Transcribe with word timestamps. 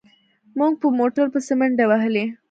موږ 0.57 0.73
په 0.81 0.87
موټر 0.99 1.25
پسې 1.33 1.53
منډې 1.59 1.85
وهلې. 1.87 2.25